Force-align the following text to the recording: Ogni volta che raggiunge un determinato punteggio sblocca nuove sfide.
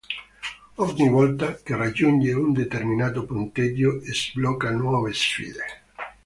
Ogni 0.77 1.09
volta 1.09 1.57
che 1.61 1.75
raggiunge 1.75 2.33
un 2.33 2.53
determinato 2.53 3.23
punteggio 3.23 3.99
sblocca 4.03 4.71
nuove 4.71 5.13
sfide. 5.13 5.83